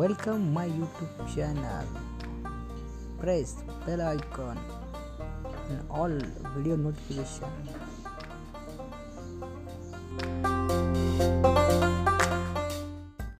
welcome 0.00 0.50
my 0.54 0.66
youtube 0.66 1.34
channel. 1.34 1.86
Press 3.20 3.50
bell 3.84 4.00
icon 4.00 4.58
and 5.68 5.82
all 5.90 6.14
video 6.56 6.76
notification. 6.76 7.52